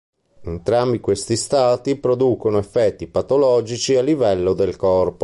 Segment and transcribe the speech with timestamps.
[0.45, 5.19] Entrambi questi stati, producono effetti patologici a livello del corpo.